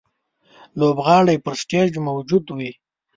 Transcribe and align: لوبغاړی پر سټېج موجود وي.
لوبغاړی 0.79 1.37
پر 1.45 1.53
سټېج 1.61 1.91
موجود 2.07 2.45
وي. 2.57 2.71